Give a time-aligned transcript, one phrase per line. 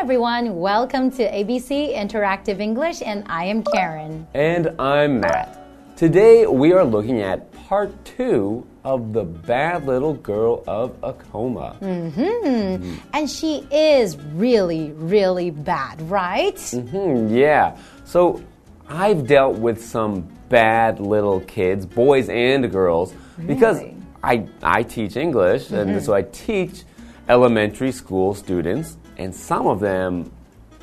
[0.00, 0.56] everyone.
[0.56, 4.26] Welcome to ABC Interactive English, and I am Karen.
[4.34, 5.96] And I'm Matt.
[5.96, 11.76] Today we are looking at part two of The Bad Little Girl of Acoma.
[11.80, 12.98] Mm -hmm.
[13.12, 16.72] And she is really, really bad, right?
[16.72, 17.76] Mm -hmm, yeah.
[18.04, 18.40] So
[18.88, 23.54] I've dealt with some bad little kids, boys and girls, really?
[23.54, 23.80] because
[24.24, 24.48] I,
[24.78, 25.80] I teach English, mm -hmm.
[25.80, 26.04] and mm-hmm.
[26.04, 26.84] so I teach
[27.28, 30.32] elementary school students, and some of them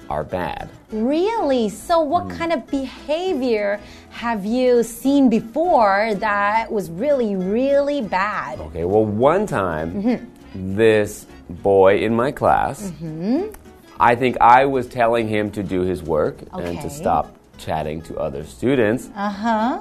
[0.09, 0.69] are bad.
[0.91, 1.69] Really?
[1.69, 2.37] So, what mm.
[2.37, 3.79] kind of behavior
[4.11, 8.59] have you seen before that was really, really bad?
[8.59, 10.77] Okay, well, one time, mm -hmm.
[10.77, 13.43] this boy in my class, mm -hmm.
[13.99, 16.67] I think I was telling him to do his work okay.
[16.67, 17.25] and to stop
[17.57, 19.09] chatting to other students.
[19.15, 19.79] Uh huh.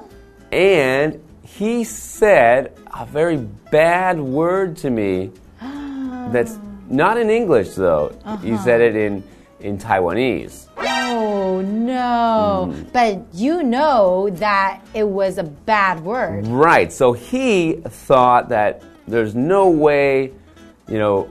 [0.52, 1.20] And
[1.58, 3.38] he said a very
[3.70, 5.30] bad word to me
[6.32, 8.12] that's not in English, though.
[8.24, 8.50] Uh -huh.
[8.50, 9.22] He said it in,
[9.60, 10.66] in Taiwanese.
[10.76, 12.68] Oh, no.
[12.70, 12.86] Mm.
[12.92, 16.46] But you know that it was a bad word.
[16.46, 16.92] Right.
[16.92, 20.32] So he thought that there's no way,
[20.88, 21.28] you know,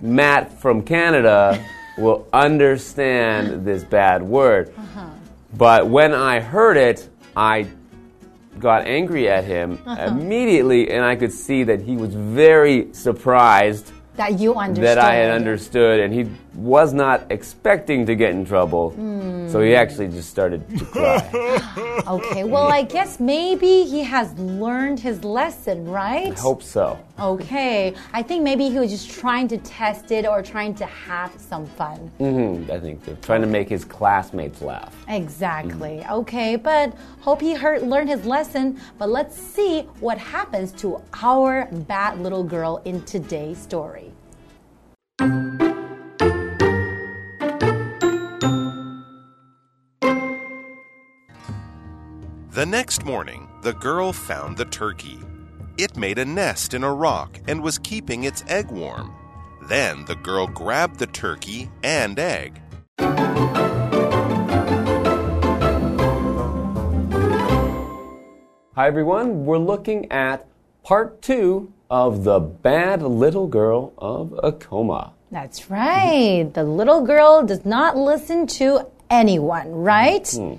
[0.00, 1.58] Matt from Canada
[1.98, 4.68] will understand this bad word.
[4.68, 5.08] Uh -huh.
[5.56, 7.66] But when I heard it, I
[8.60, 10.08] got angry at him uh -huh.
[10.08, 14.84] immediately, and I could see that he was very surprised that you understood.
[14.84, 16.26] That I had understood, and he
[16.58, 18.90] was not expecting to get in trouble.
[18.98, 19.50] Mm.
[19.50, 22.02] So he actually just started to cry.
[22.08, 26.32] okay, well, I guess maybe he has learned his lesson, right?
[26.32, 26.98] I hope so.
[27.20, 31.32] Okay, I think maybe he was just trying to test it or trying to have
[31.38, 32.10] some fun.
[32.18, 33.12] Mm -hmm, I think so.
[33.22, 34.92] Trying to make his classmates laugh.
[35.08, 35.96] Exactly.
[35.96, 36.18] Mm -hmm.
[36.18, 36.88] Okay, but
[37.20, 38.78] hope he heard, learned his lesson.
[38.98, 44.10] But let's see what happens to our bad little girl in today's story.
[52.58, 55.20] The next morning, the girl found the turkey.
[55.76, 59.14] It made a nest in a rock and was keeping its egg warm.
[59.68, 62.60] Then the girl grabbed the turkey and egg.
[68.74, 69.44] Hi, everyone.
[69.44, 70.44] We're looking at
[70.82, 75.12] part two of The Bad Little Girl of Acoma.
[75.30, 76.50] That's right.
[76.52, 80.24] the little girl does not listen to anyone, right?
[80.24, 80.58] Mm.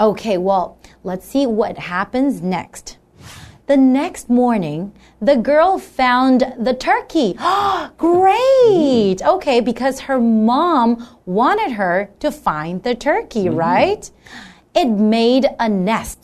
[0.00, 2.98] Okay, well, let's see what happens next.
[3.66, 7.36] The next morning, the girl found the turkey.
[7.98, 9.20] Great!
[9.20, 13.58] Okay, because her mom wanted her to find the turkey, mm -hmm.
[13.58, 14.12] right?
[14.74, 16.18] It made a nest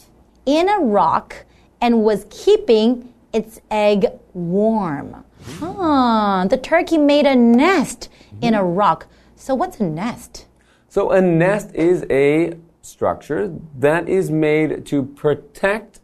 [0.46, 1.44] in a rock
[1.80, 5.24] and was keeping its egg warm.
[5.60, 8.10] Huh, the turkey made a nest
[8.41, 9.06] in a rock.
[9.36, 10.46] So, what's a nest?
[10.88, 12.54] So, a nest is a
[12.84, 16.00] structure that is made to protect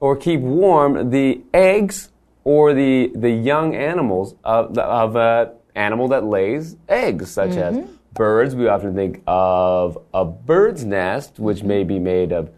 [0.00, 2.10] or keep warm the eggs
[2.44, 7.56] or the, the young animals of, the, of an animal that lays eggs, such mm
[7.56, 7.68] -hmm.
[7.68, 7.92] as mm-hmm.
[8.14, 8.54] birds.
[8.54, 12.50] We often think of a bird's nest, which may be made of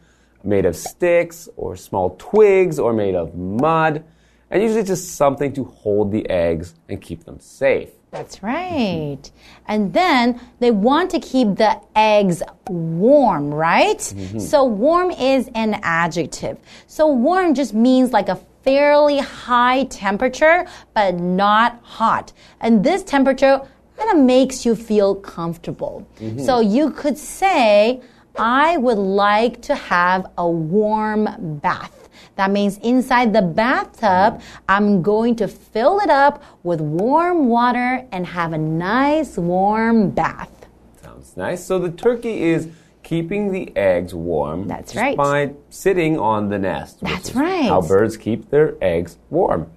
[0.42, 4.02] made of sticks or small twigs or made of mud.
[4.50, 7.90] And usually just something to hold the eggs and keep them safe.
[8.10, 9.22] That's right.
[9.68, 13.98] And then they want to keep the eggs warm, right?
[13.98, 14.40] Mm -hmm.
[14.40, 16.56] So warm is an adjective.
[16.86, 22.32] So warm just means like a fairly high temperature, but not hot.
[22.60, 23.60] And this temperature
[23.96, 26.02] kind of makes you feel comfortable.
[26.20, 26.46] Mm -hmm.
[26.46, 28.00] So you could say,
[28.36, 31.28] I would like to have a warm
[31.62, 31.99] bath.
[32.36, 38.26] That means inside the bathtub, I'm going to fill it up with warm water and
[38.26, 40.66] have a nice warm bath.
[41.02, 41.64] Sounds nice.
[41.64, 42.68] So the turkey is
[43.02, 44.68] keeping the eggs warm.
[44.68, 45.16] That's right.
[45.16, 47.00] By sitting on the nest.
[47.00, 47.68] That's right.
[47.68, 49.70] How birds keep their eggs warm.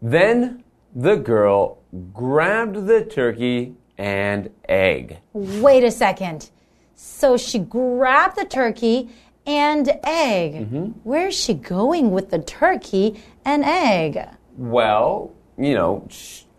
[0.00, 0.64] Then
[0.94, 1.78] the girl
[2.12, 5.18] grabbed the turkey and egg.
[5.32, 6.50] Wait a second.
[6.94, 9.10] So she grabbed the turkey
[9.46, 10.54] and egg.
[10.54, 10.92] Mm -hmm.
[11.04, 14.28] Where's she going with the turkey and egg?
[14.58, 16.02] Well, you know,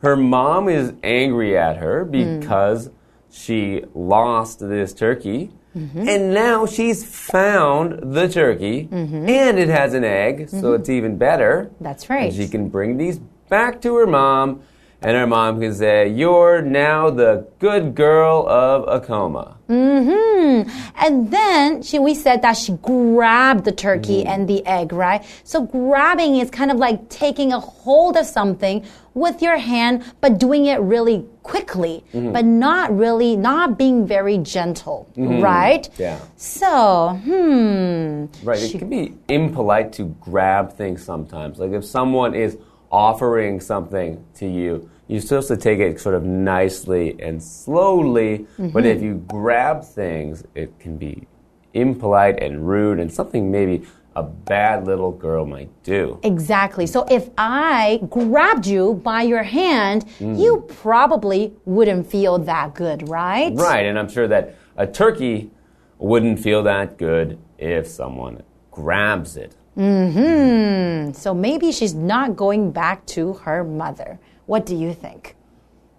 [0.02, 2.94] her mom is angry at her because mm.
[3.32, 5.50] she lost this turkey.
[5.76, 6.10] Mm -hmm.
[6.10, 9.48] And now she's found the turkey -hmm.
[9.48, 10.76] and it has an egg, so mm-hmm.
[10.76, 11.70] it's even better.
[11.82, 12.24] That's right.
[12.24, 13.20] And she can bring these
[13.50, 14.60] back to her mom
[15.04, 19.58] And her mom can say, You're now the good girl of Acoma.
[19.68, 20.70] Mm-hmm.
[20.96, 25.26] And then she, we said that she grabbed the turkey and the egg, right?
[25.44, 30.38] So grabbing is kind of like taking a hold of something with your hand, but
[30.40, 35.90] doing it really quickly, but not really, not being very gentle, right?
[35.98, 36.20] Yeah.
[36.38, 38.26] So, hmm.
[38.44, 38.62] Right.
[38.62, 41.60] It can be impolite to grab things sometimes.
[41.60, 42.58] Like if someone is
[42.92, 48.48] offering something to you, you're supposed to take it sort of nicely and slowly.
[48.58, 51.28] But if you grab things, it can be
[51.74, 53.86] impolite and rude and something maybe
[54.16, 56.20] a bad little girl might do.
[56.24, 56.86] Exactly.
[56.86, 63.54] So if I grabbed you by your hand, you probably wouldn't feel that good, right?
[63.56, 63.86] Right.
[63.86, 65.52] And I'm sure that a turkey
[65.98, 69.56] wouldn't feel that good if someone grabs it.
[69.78, 71.12] Mm hmm.
[71.14, 74.20] So maybe she's not going back to her mother.
[74.46, 75.36] What do you think?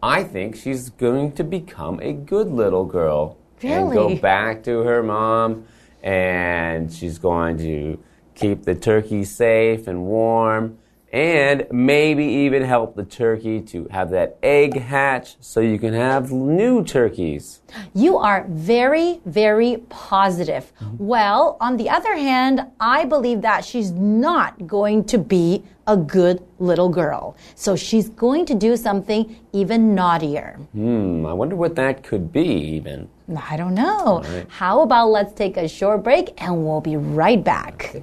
[0.03, 5.03] I think she's going to become a good little girl and go back to her
[5.03, 5.65] mom,
[6.03, 7.99] and she's going to
[8.35, 10.77] keep the turkey safe and warm,
[11.11, 16.33] and maybe even help the turkey to have that egg hatch so you can have
[16.33, 17.63] new turkeys.
[17.95, 20.73] You are very, very positive.
[20.83, 20.97] Mm-hmm.
[20.99, 26.43] Well, on the other hand, I believe that she's not going to be a good
[26.59, 27.37] little girl.
[27.55, 30.59] So she's going to do something even naughtier.
[30.73, 32.47] Hmm, I wonder what that could be,
[32.77, 33.09] even.
[33.37, 34.23] I don't know.
[34.49, 38.03] How about let's take a short break and we'll be right back.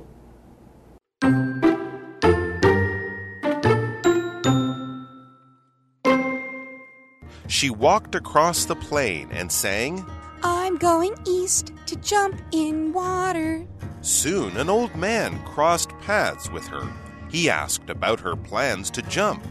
[7.48, 10.06] She walked across the plain and sang.
[10.42, 13.68] I'm going east to jump in water.
[14.02, 16.90] Soon an old man crossed paths with her.
[17.32, 19.48] He asked about her plans to jump.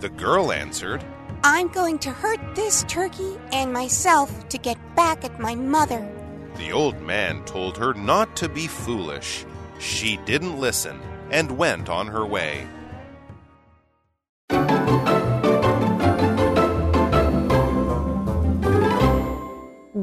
[0.00, 1.04] The girl answered,
[1.44, 6.08] I'm going to hurt this turkey and myself to get back at my mother.
[6.56, 9.44] The old man told her not to be foolish.
[9.78, 12.66] She didn't listen and went on her way.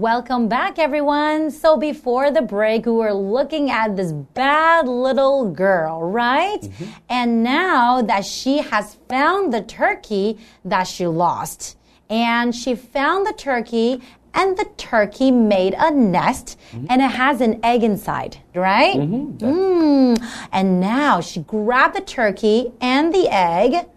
[0.06, 1.50] Welcome back, everyone.
[1.50, 6.62] So, before the break, we were looking at this bad little girl, right?
[6.62, 6.86] Mm-hmm.
[7.10, 11.76] And now that she has found the turkey that she lost,
[12.08, 14.00] and she found the turkey,
[14.36, 16.86] and the turkey made a nest, mm-hmm.
[16.88, 18.98] and it has an egg inside, right?
[18.98, 19.44] Mm-hmm.
[19.44, 20.48] Mm.
[20.52, 23.88] And now she grabbed the turkey and the egg.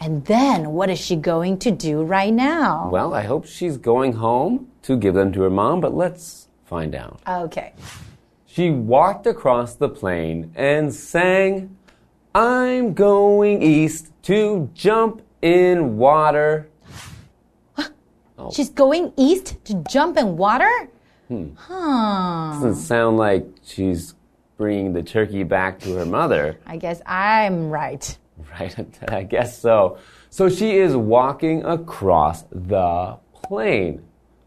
[0.00, 2.88] And then, what is she going to do right now?
[2.90, 6.94] Well, I hope she's going home to give them to her mom, but let's find
[6.94, 7.20] out.
[7.26, 7.72] Okay.
[8.46, 11.76] She walked across the plain and sang,
[12.34, 16.68] I'm going east to jump in water.
[18.52, 20.88] She's going east to jump in water?
[21.28, 21.54] Hmm.
[21.56, 22.52] Huh.
[22.54, 24.14] Doesn't sound like she's
[24.58, 28.16] bringing the turkey back to her mother, I guess I'm right.
[28.60, 28.98] right?
[29.08, 29.98] I guess so.
[30.28, 34.02] So she is walking across the plain.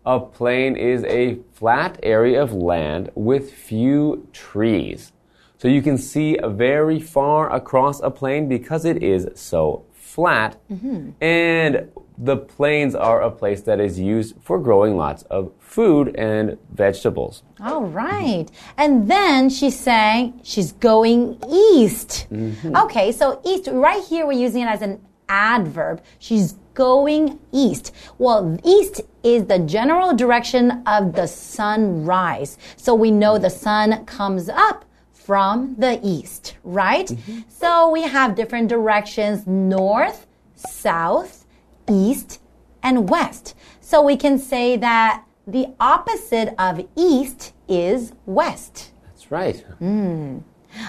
[0.07, 5.11] A plain is a flat area of land with few trees.
[5.57, 10.55] So you can see very far across a plain because it is so flat.
[10.71, 11.09] Mm-hmm.
[11.21, 16.57] And the plains are a place that is used for growing lots of food and
[16.71, 17.43] vegetables.
[17.59, 18.45] All right.
[18.77, 22.27] And then she sang, she's going east.
[22.31, 22.77] Mm-hmm.
[22.77, 26.01] Okay, so east, right here we're using it as an adverb.
[26.17, 27.91] She's going east.
[28.19, 32.59] Well, east is the general direction of the sunrise.
[32.75, 37.07] So we know the sun comes up from the east, right?
[37.07, 37.39] Mm-hmm.
[37.49, 41.47] So we have different directions north, south,
[41.89, 42.39] east,
[42.83, 43.55] and west.
[43.81, 48.91] So we can say that the opposite of east is west.
[49.03, 49.65] That's right.
[49.79, 50.39] Hmm.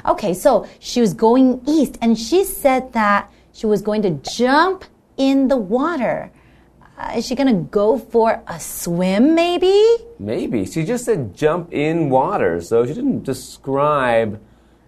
[0.05, 4.85] Okay, so she was going east and she said that she was going to jump
[5.19, 6.31] in the water.
[6.97, 9.97] Uh, is she going to go for a swim, maybe?
[10.19, 10.65] Maybe.
[10.65, 14.41] She just said jump in water, so she didn't describe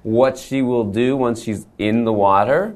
[0.03, 2.75] what she will do once she's in the water.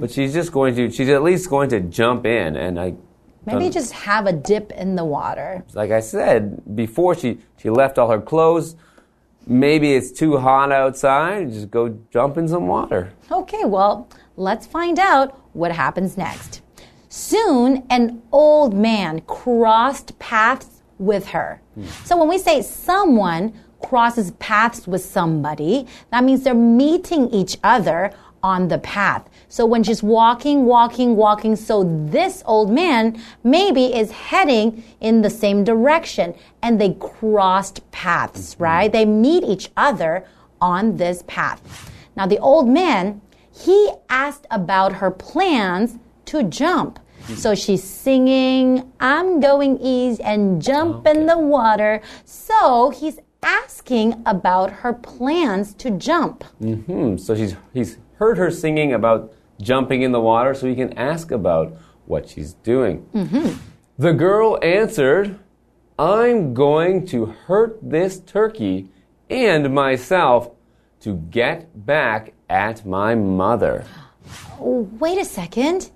[0.00, 2.56] But she's just going to, she's at least going to jump in.
[2.56, 2.94] And I,
[3.46, 5.64] Maybe just have a dip in the water.
[5.74, 8.74] like I said before, she, she left all her clothes.
[9.46, 13.12] Maybe it's too hot outside, just go jump in some water.
[13.30, 16.62] Okay, well, let's find out what happens next.
[17.08, 21.60] Soon, an old man crossed paths with her.
[22.04, 28.12] So, when we say someone crosses paths with somebody, that means they're meeting each other
[28.44, 29.26] on the path.
[29.48, 35.30] So when she's walking, walking, walking, so this old man maybe is heading in the
[35.30, 38.92] same direction and they crossed paths, right?
[38.92, 40.26] They meet each other
[40.60, 41.90] on this path.
[42.16, 43.22] Now the old man,
[43.56, 46.98] he asked about her plans to jump.
[47.36, 52.02] So she's singing, I'm going east and jump in the water.
[52.24, 56.44] So he's asking about her plans to jump.
[56.60, 57.18] Mm -hmm.
[57.18, 61.32] So she's he's heard her singing about jumping in the water, so he can ask
[61.32, 61.72] about
[62.06, 63.04] what she's doing.
[63.12, 63.50] Mm -hmm.
[63.98, 65.34] The girl answered,
[65.98, 68.90] "I'm going to hurt this turkey
[69.30, 70.50] and myself
[71.00, 73.84] to get back at my mother."
[74.60, 75.90] Oh, wait a second.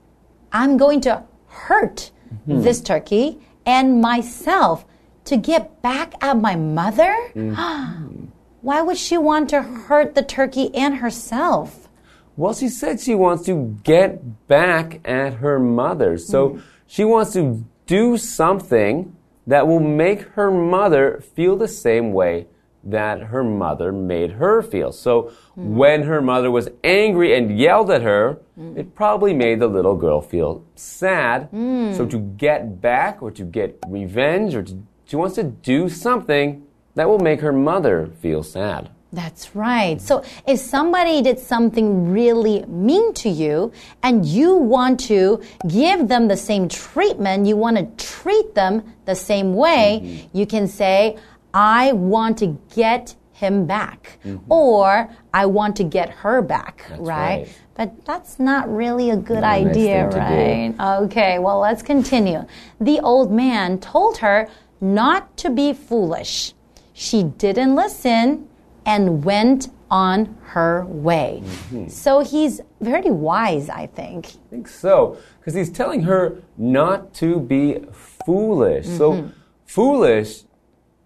[0.53, 2.63] I'm going to hurt mm-hmm.
[2.63, 4.85] this turkey and myself
[5.29, 7.15] to get back at my mother?
[7.35, 8.25] Mm-hmm.
[8.61, 11.89] Why would she want to hurt the turkey and herself?
[12.37, 16.19] Well, she said she wants to get back at her mother.
[16.19, 16.61] So mm-hmm.
[16.87, 19.15] she wants to do something
[19.47, 22.47] that will make her mother feel the same way
[22.85, 24.93] that her mother made her feel.
[24.93, 28.39] So when her mother was angry and yelled at her,
[28.77, 31.49] it probably made the little girl feel sad.
[31.53, 36.67] So to get back or to get revenge or to, she wants to do something
[36.95, 38.91] that will make her mother feel sad.
[39.11, 39.99] That's right.
[40.03, 46.29] So if somebody did something really mean to you and you want to give them
[46.29, 50.37] the same treatment, you want to treat them the same way, mm-hmm.
[50.37, 51.17] you can say,
[51.55, 57.47] I want to get him back or I want to get her back, right?
[57.47, 57.59] right.
[57.75, 60.17] But that's not really a good Not nice idea, do.
[60.17, 60.75] right?
[61.03, 62.45] Okay, well, let's continue.
[62.81, 64.49] The old man told her
[64.81, 66.55] not to be foolish.
[66.93, 68.49] She didn't listen
[68.85, 71.43] and went on her way.
[71.45, 71.89] Mm-hmm.
[71.89, 74.27] So he's very wise, I think.
[74.27, 78.87] I think so, because he's telling her not to be foolish.
[78.87, 79.31] So,
[79.65, 80.43] foolish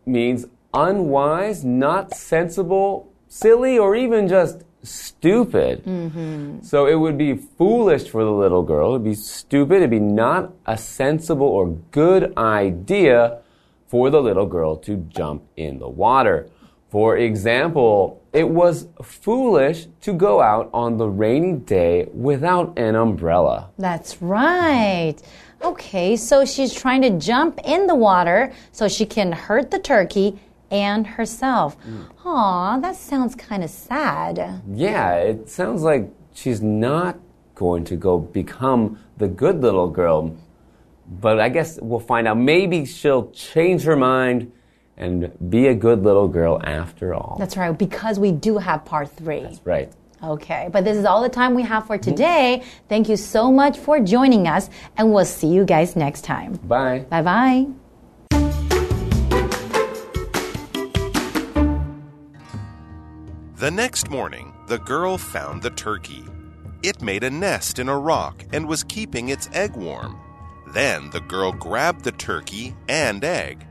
[0.07, 5.85] means unwise, not sensible, silly, or even just stupid.
[5.85, 6.63] Mm-hmm.
[6.63, 8.91] So, it would be foolish for the little girl.
[8.91, 9.77] It would be stupid.
[9.77, 13.39] It'd be not a sensible or good idea
[13.87, 16.49] for the little girl to jump in the water.
[16.89, 23.71] For example, it was foolish to go out on the rainy day without an umbrella.
[23.79, 25.17] That's right.
[25.62, 30.38] Okay, so she's trying to jump in the water so she can hurt the turkey
[30.71, 31.76] and herself.
[32.25, 34.62] Aw, that sounds kind of sad.
[34.69, 37.19] Yeah, it sounds like she's not
[37.54, 40.35] going to go become the good little girl.
[41.21, 42.38] But I guess we'll find out.
[42.38, 44.50] Maybe she'll change her mind
[44.97, 47.37] and be a good little girl after all.
[47.38, 49.40] That's right, because we do have part three.
[49.40, 49.92] That's right.
[50.23, 52.62] Okay, but this is all the time we have for today.
[52.88, 56.55] Thank you so much for joining us, and we'll see you guys next time.
[56.64, 57.00] Bye.
[57.11, 57.67] Bye bye.
[63.57, 66.25] The next morning, the girl found the turkey.
[66.83, 70.19] It made a nest in a rock and was keeping its egg warm.
[70.69, 73.64] Then the girl grabbed the turkey and egg.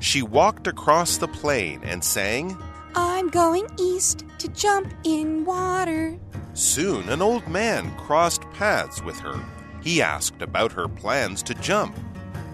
[0.00, 2.56] She walked across the plain and sang.
[2.96, 6.16] I'm going east to jump in water.
[6.52, 9.44] Soon an old man crossed paths with her.
[9.82, 11.98] He asked about her plans to jump.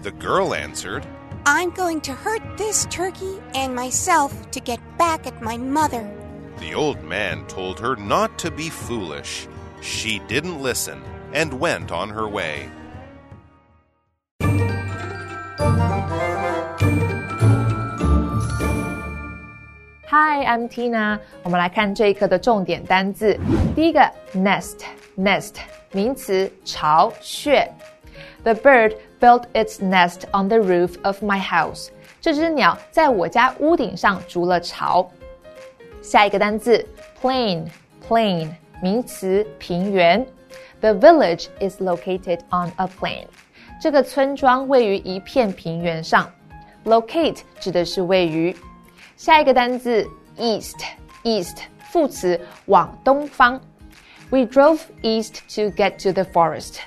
[0.01, 1.05] The girl answered,
[1.45, 6.11] I'm going to hurt this turkey and myself to get back at my mother.
[6.57, 9.47] The old man told her not to be foolish.
[9.81, 12.69] She didn't listen and went on her way.
[20.10, 21.18] Hi, I'm Tina。
[21.42, 23.36] 我们来看这一课的重点单字。
[23.74, 24.00] 第一个，
[24.34, 25.54] nest，nest，
[25.90, 27.68] 名词，巢穴。
[28.44, 31.88] The bird built its nest on the roof of my house。
[32.20, 35.10] 这只鸟在我家屋顶上筑了巢。
[36.00, 36.86] 下一个单字，
[37.20, 38.50] plain，plain，
[38.80, 40.24] 名词，平原。
[40.80, 43.26] The village is located on a plain。
[43.82, 46.30] 这个村庄位于一片平原上。
[46.84, 48.54] Locate 指的是位于。
[49.21, 50.03] 下一个单字
[50.35, 51.57] east，east
[51.91, 53.61] 副词往东方。
[54.31, 56.79] We drove east to get to the forest。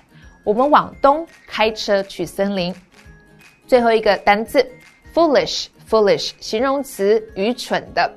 [0.42, 2.74] 我们往东开车去森林。
[3.68, 4.68] 最后一个单字
[5.14, 8.12] foolish，foolish 形容词愚蠢的。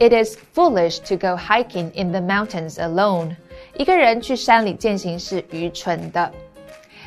[0.00, 3.36] It is foolish to go hiking in the mountains alone。
[3.74, 6.32] 一个人去山里健行是愚蠢的。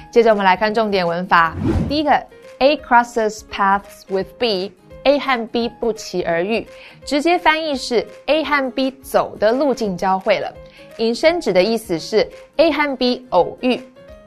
[0.10, 1.54] 接着我们来看重点文法。
[1.90, 2.12] 第一个
[2.60, 4.72] ，A crosses paths with B。
[5.05, 6.67] A 和 B 不期而遇，
[7.05, 10.55] 直接翻译是 A 和 B 走的路径交汇了。
[10.99, 13.81] 引申指的意思是 A 和 B 偶遇。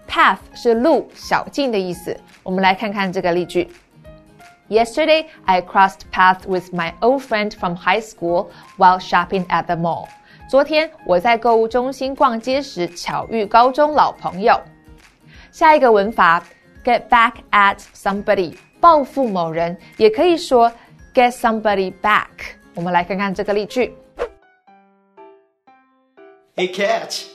[0.08, 2.16] Path 是路、小径的意思。
[2.44, 3.70] 我们来看看这个例句。
[4.70, 8.48] Yesterday, I crossed paths with my old friend from high school
[8.78, 10.08] while shopping at the mall.
[10.50, 14.60] 昨天我在购物中心逛街时巧遇高中老朋友。
[15.52, 16.44] 下一个文法，
[16.84, 20.72] get back at somebody， 报复某人，也可以说
[21.14, 22.28] get somebody back。
[22.76, 23.96] 我们来看看这个例句。
[26.56, 27.26] Hey, catch.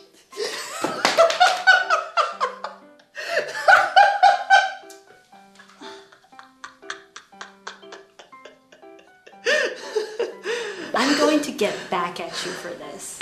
[10.95, 13.19] I'm going to get back at you for this.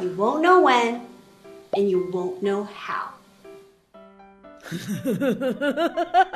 [0.00, 1.00] You won't know when,
[1.72, 3.10] and you won't know how.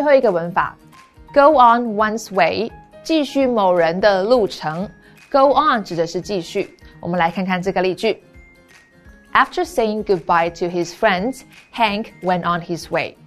[0.00, 0.74] 最后一个文法
[1.34, 4.88] ，go on one's way，继续某人的路程。
[5.30, 6.74] go on 指的是继续。
[7.00, 8.24] 我们来看看这个例句。
[9.34, 11.42] After saying goodbye to his friends,
[11.74, 13.18] Hank went on his way.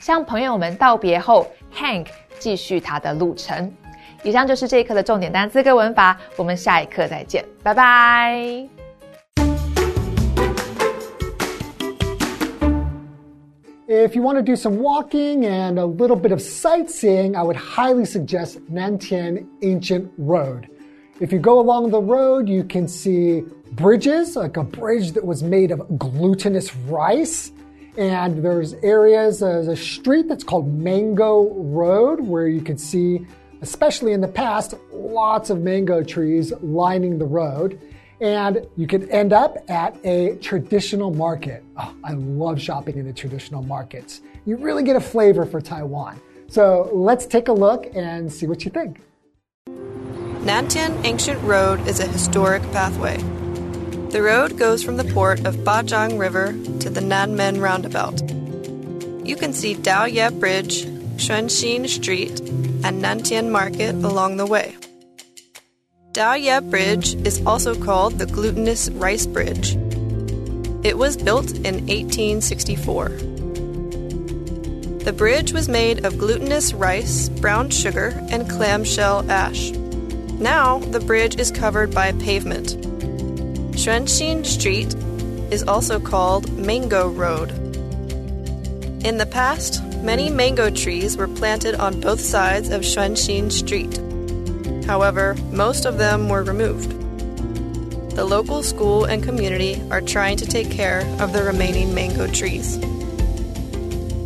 [0.00, 1.46] 向朋友们道别后
[1.76, 2.06] ，Hank
[2.38, 3.70] 继续他的路程。
[4.22, 8.81] 以上就是这一课的重点单词跟文法，我们下一课再见，拜拜。
[13.94, 18.06] If you want to do some walking and a little bit of sightseeing, I would highly
[18.06, 20.66] suggest Nantian Ancient Road.
[21.20, 25.42] If you go along the road, you can see bridges, like a bridge that was
[25.42, 27.52] made of glutinous rice.
[27.98, 33.26] And there's areas, there's a street that's called Mango Road where you can see,
[33.60, 37.78] especially in the past, lots of mango trees lining the road.
[38.22, 41.64] And you can end up at a traditional market.
[41.76, 44.20] Oh, I love shopping in the traditional markets.
[44.46, 46.20] You really get a flavor for Taiwan.
[46.46, 49.00] So let's take a look and see what you think.
[50.44, 53.16] Nantian Ancient Road is a historic pathway.
[54.10, 58.20] The road goes from the port of Bajang River to the Nanmen Roundabout.
[59.26, 60.84] You can see Daoye Bridge,
[61.16, 62.38] Xuanxin Street,
[62.84, 64.76] and Nantian Market along the way.
[66.12, 69.76] Daoye Bridge is also called the Glutinous Rice Bridge.
[70.84, 73.08] It was built in 1864.
[75.04, 79.70] The bridge was made of glutinous rice, brown sugar, and clamshell ash.
[80.38, 82.76] Now the bridge is covered by pavement.
[83.72, 84.94] Xuanxin Street
[85.50, 87.52] is also called Mango Road.
[89.02, 93.98] In the past, many mango trees were planted on both sides of Xuanxin Street.
[94.86, 96.90] However, most of them were removed.
[98.16, 102.78] The local school and community are trying to take care of the remaining mango trees.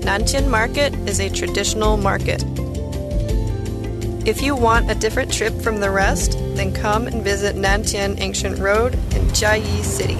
[0.02, 2.42] Nantian Market is a traditional market.
[4.26, 8.58] If you want a different trip from the rest, then come and visit Nantian Ancient
[8.58, 10.18] Road in Jiayi City.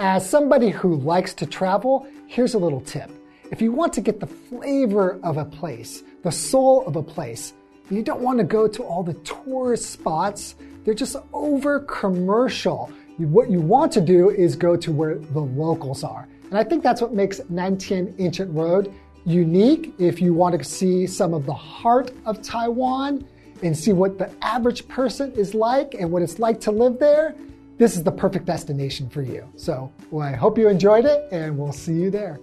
[0.00, 3.08] As somebody who likes to travel, here's a little tip.
[3.52, 7.52] If you want to get the flavor of a place, the soul of a place,
[7.90, 10.54] you don't want to go to all the tourist spots.
[10.84, 12.90] They're just over commercial.
[13.18, 16.26] What you want to do is go to where the locals are.
[16.44, 18.90] And I think that's what makes Nantian Ancient Road
[19.26, 19.94] unique.
[19.98, 23.28] If you want to see some of the heart of Taiwan
[23.62, 27.34] and see what the average person is like and what it's like to live there,
[27.76, 29.46] this is the perfect destination for you.
[29.56, 32.40] So well, I hope you enjoyed it, and we'll see you there.